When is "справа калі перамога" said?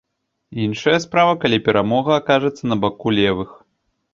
1.03-2.11